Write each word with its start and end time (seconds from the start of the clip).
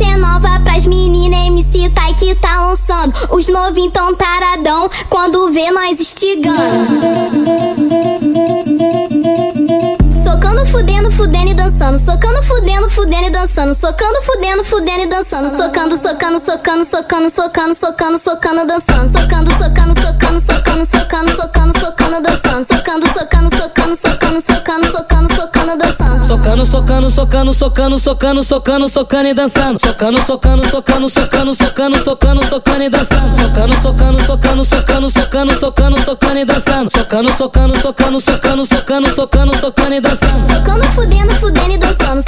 É 0.00 0.16
nova 0.16 0.60
pras 0.60 0.86
meninas, 0.86 1.46
MC 1.46 1.88
Tai 1.90 2.14
que 2.14 2.34
tá 2.34 2.66
lançando. 2.66 3.14
Os 3.30 3.48
novinhos 3.48 3.92
tão 3.92 4.14
taradão 4.14 4.90
quando 5.08 5.50
vê 5.52 5.70
nós 5.70 6.00
estigando. 6.00 6.58
Socando, 10.24 10.66
fudendo, 10.66 11.10
fudendo 11.10 11.50
e 11.50 11.54
dançando. 11.54 11.98
Socando, 11.98 12.42
fudendo, 12.42 12.90
fudendo 12.90 13.26
e 13.26 13.30
dançando. 13.30 13.74
Socando, 13.74 14.22
fudendo, 14.22 14.64
fudendo 14.64 15.00
e 15.00 15.06
dançando. 15.06 15.50
Socando, 15.50 15.96
socando, 15.96 16.40
socando, 16.40 16.84
socando, 16.84 17.30
socando, 17.30 17.74
socando, 17.74 18.18
socando, 18.18 18.66
dançando. 18.66 19.08
Socando, 19.08 19.50
socando, 19.52 20.00
socando, 20.00 20.40
socando, 20.40 20.84
socando, 20.84 21.36
socando, 21.36 21.78
socando, 21.78 22.22
dançando. 22.22 22.53
Socando, 26.44 26.66
socando, 26.66 27.10
socando, 27.10 27.54
socando, 27.54 27.98
socando, 27.98 28.44
socando, 28.44 28.88
socando 28.90 29.28
e 29.28 29.32
dançando. 29.32 29.78
Socando, 29.78 30.20
socando, 30.20 30.68
socando, 30.68 31.08
socando, 31.08 31.54
socando, 31.54 31.98
socando, 32.04 32.44
socando 32.44 32.82
e 32.82 32.90
dançando. 32.90 33.34
Socando, 33.34 33.74
socando, 33.80 34.22
socando, 34.22 34.64
socando, 34.64 35.08
socando, 35.08 35.54
socando, 35.58 36.00
socando 36.02 36.38
e 36.38 36.44
dançando. 36.44 36.90
Socando, 36.90 37.32
socando, 37.32 37.80
socando, 37.80 38.20
socando, 38.20 38.66
socando, 38.66 39.14
socando, 39.14 39.56
socando 39.56 39.94
e 39.94 40.00
dançando. 40.02 40.52
Socando, 40.52 40.84
fudendo, 40.92 41.34
fudendo 41.36 41.70
e 41.72 41.78
dançando. 41.78 42.22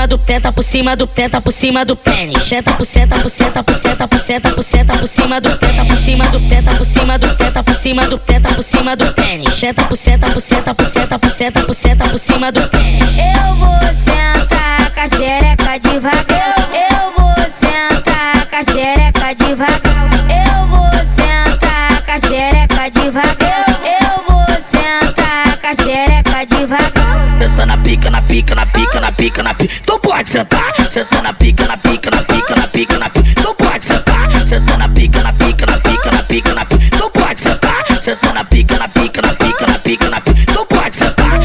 Cima 0.00 0.08
do 0.08 0.16
tenta 0.16 0.50
por 0.52 0.64
cima 0.64 0.96
do 0.96 1.06
tenta 1.06 1.40
por 1.42 1.52
cima 1.52 1.84
do 1.84 1.94
pênis. 1.94 2.42
Senta 2.44 2.72
por 2.72 2.86
senta 2.86 3.18
por 3.18 3.30
senta 3.30 3.62
por 3.62 3.74
senta 3.74 4.08
por 4.08 4.18
senta 4.18 4.50
por 4.50 4.64
senta 4.64 4.96
por 4.96 5.08
cima 5.08 5.40
do 5.40 5.56
tenta 5.58 5.84
por 5.84 5.96
cima 5.96 6.28
do 6.28 6.40
tenta 6.48 6.74
por 6.74 6.86
cima 6.86 7.18
do 7.18 7.36
tenta 7.36 7.62
por 7.62 7.74
cima 7.74 8.06
do 8.06 8.18
tenta 8.18 8.48
por 8.54 8.64
cima 8.64 8.96
do 8.96 9.12
pênis. 9.12 9.52
Senta 9.54 9.84
por 9.84 9.98
senta 9.98 10.30
por 10.30 10.40
senta 10.40 10.74
por 10.74 10.86
senta 10.86 11.18
por 11.18 11.30
senta 11.30 11.60
por 11.64 11.74
senta 11.74 12.08
por 12.08 12.18
cima 12.18 12.50
do 12.50 12.66
pênis. 12.68 13.18
Eu 13.18 13.54
vou 13.56 13.78
sentar 14.02 14.90
com 14.94 15.00
a 15.00 15.08
xereca 15.08 15.78
devagar. 15.78 16.54
Eu 16.72 17.12
vou 17.18 17.34
sentar 17.52 18.46
com 18.46 18.56
a 18.56 18.64
xereca 18.64 19.34
devagar. 19.34 20.10
Eu 20.30 20.66
vou 20.66 20.90
sentar 21.14 22.02
com 22.06 22.12
a 22.12 22.18
xereca 22.18 22.90
devagar. 22.90 23.69
Pica, 27.90 28.08
na 28.08 28.22
pica, 28.22 28.54
na 28.54 28.64
pica, 28.66 29.00
na 29.00 29.10
pica, 29.10 29.42
na 29.42 29.52
pica. 29.54 29.74
Então 29.82 29.98
pode 29.98 30.28
sentar. 30.28 30.72
Senta 30.92 31.22
na 31.22 31.32
pica, 31.32 31.66
na 31.66 31.76
pica, 31.76 32.08
na 32.10 32.22
pica, 32.22 32.54
na 32.54 32.68
pica, 32.68 32.98
na 32.98 33.10
pica. 33.10 33.30
Então 33.30 33.54
pode 33.56 33.84
sentar. 33.84 34.30
Senta 34.46 34.76
na 34.76 34.88
pica, 34.88 35.20
na 35.22 35.32
pica, 35.32 35.66
na 35.66 35.78
pica, 35.78 36.10
na 36.12 36.22
pica, 36.22 36.54
na 36.54 36.64
pica. 36.64 36.84
Então 36.86 37.10
pode 37.10 37.40
sentar. 37.40 37.84
Senta 38.00 38.32
na 38.32 38.44
pica, 38.44 38.78
na 38.78 38.88
pica, 38.88 39.22
na 39.22 39.34
pica, 39.34 39.66
na 39.66 39.78
pica, 39.80 40.08
na 40.08 40.20
pica. 40.20 40.40
Então 40.40 40.64
pode 40.66 40.94
sentar. 40.94 41.40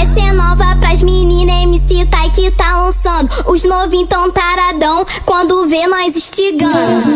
Essa, 0.00 0.20
é 0.20 0.32
nova 0.32 0.76
pras 0.76 1.02
meninas, 1.02 1.64
MC 1.64 2.06
que 2.32 2.48
tá 2.52 2.80
lançando. 2.80 3.28
Os 3.46 3.64
novinhos 3.64 4.08
tão 4.08 4.30
taradão 4.30 5.04
quando 5.26 5.66
vê 5.66 5.84
nós 5.88 6.14
estigando. 6.14 7.10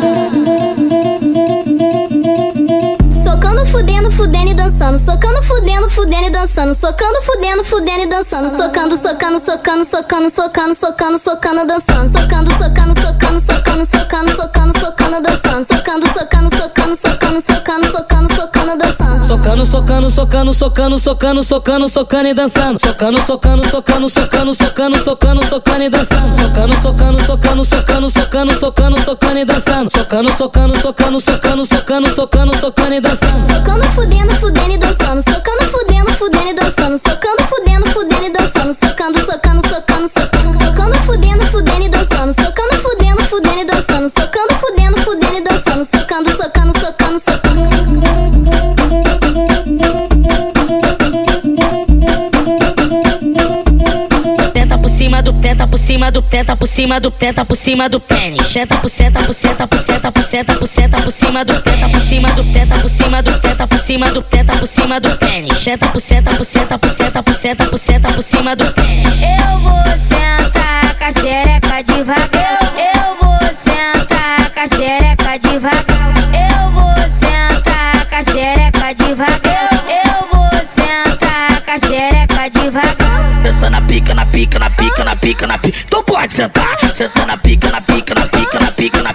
Fudendo 4.16 4.50
e 4.50 4.54
dançando. 4.54 4.96
Socando, 4.96 5.42
fudendo, 5.42 5.90
fudendo 5.90 6.26
e 6.26 6.30
dançando. 6.30 6.74
Socando, 6.74 7.20
fudendo, 7.22 7.64
fudendo 7.64 8.00
e 8.02 8.06
dançando. 8.06 8.48
Socando, 8.48 8.96
socando, 8.96 9.40
socando, 9.40 9.84
socando, 9.84 10.30
socando, 10.30 10.74
socando, 10.74 11.18
socando, 11.18 11.66
dançando. 11.66 12.08
Socando, 12.08 12.50
socando, 12.52 13.00
socando, 13.00 13.40
socando, 13.40 13.84
socando, 13.84 14.30
socando, 14.36 14.78
socando, 14.78 15.20
dançando. 15.20 15.64
Socando, 15.64 16.06
socando, 16.06 16.56
socando, 16.56 16.96
socando, 16.96 17.40
socando, 17.40 17.90
socando, 17.90 18.34
socando, 18.34 18.78
dançando. 18.78 19.03
Socando, 19.34 19.66
socando, 19.66 20.10
socando, 20.10 20.54
socando, 20.54 20.96
socando, 20.96 21.42
socando, 21.42 21.88
socando 21.88 22.28
e 22.28 22.34
dançando. 22.34 22.78
Socando, 22.78 23.20
socando, 23.20 23.68
socando, 23.68 24.08
socando, 24.08 24.54
socando, 24.54 25.02
socando, 25.02 25.44
socando 25.44 25.82
e 25.82 25.88
dançando. 25.88 26.34
Socando, 26.40 26.76
socando, 26.80 27.20
socando, 27.20 27.64
socando, 27.64 28.10
socando, 28.10 28.54
socando, 28.54 29.00
socando 29.00 29.38
e 29.38 29.44
dançando. 29.44 29.90
Socando, 29.90 30.32
socando, 30.32 30.78
socando, 30.78 31.20
socando, 31.20 31.66
socando, 31.66 32.14
socando, 32.14 32.56
socando 32.56 32.94
e 32.94 33.00
dançando. 33.00 33.52
Socando, 33.52 33.90
fudendo, 33.90 34.34
fudendo 34.36 34.70
e 34.70 34.78
dançando. 34.78 35.22
Socando, 35.22 35.64
fudendo, 35.68 36.12
fudendo 36.12 36.50
e 36.50 36.54
dançando. 36.54 36.98
Cima 55.14 55.22
do 55.22 55.32
tenta 55.34 55.66
por 55.68 55.78
cima 55.78 56.10
do 56.10 56.22
tenta 56.22 56.56
por 56.56 56.66
cima 56.66 56.98
do 56.98 57.10
tenta 57.10 57.44
por 57.44 57.56
cima 57.56 57.88
do 57.88 58.00
pênis. 58.00 58.48
Senta 58.48 58.76
por 58.78 58.90
senta 58.90 59.22
por 59.22 59.32
senta 59.32 59.68
por 59.68 59.78
senta 59.78 60.10
por 60.10 60.24
senta 60.24 60.54
por 60.56 60.66
senta 60.66 61.00
por 61.02 61.12
cima 61.12 61.44
do 61.44 61.60
tenta 61.60 61.88
por 61.88 62.00
cima 62.00 62.32
do 62.32 62.42
tenta 62.52 62.76
por 62.78 62.90
cima 62.90 63.22
do 63.22 63.40
tenta 63.40 63.66
por 63.68 63.78
cima 63.78 64.10
do 64.10 64.22
tenta 64.22 64.56
por 64.56 64.66
cima 64.66 64.98
do 64.98 65.16
pênis. 65.16 65.56
Senta 65.58 65.88
por 65.88 66.00
senta 66.00 66.34
por 66.34 66.44
senta 66.44 66.78
por 66.78 66.90
senta 66.90 67.22
por 67.22 67.34
senta 67.34 67.66
por 67.66 67.78
senta 67.78 68.12
por 68.12 68.22
cima 68.24 68.56
do 68.56 68.64
pênis. 68.72 69.22
Eu 69.22 69.58
vou 69.60 69.84
sentar 70.08 70.96
com 70.98 71.04
a 71.04 71.12
xereca 71.12 71.84
devagar. 71.84 72.58
Eu 72.76 73.16
vou 73.20 73.38
sentar 73.56 74.50
com 74.50 74.60
a 74.60 74.66
xereca 74.66 75.38
devagar. 75.38 75.43
Pica, 83.94 84.12
na 84.12 84.26
pica, 84.26 84.58
na 84.58 84.70
pica, 84.70 85.04
na 85.04 85.14
pica, 85.14 85.46
na 85.46 85.58
pica. 85.58 85.78
Então 85.84 86.02
pode 86.02 86.32
sentar. 86.32 86.78
Senta 86.96 87.24
na 87.26 87.36
pica, 87.36 87.70
na 87.70 87.80
pica, 87.80 88.14
na 88.14 88.26
pica, 88.26 88.58
na 88.58 88.72
pica, 88.72 89.02
na 89.02 89.13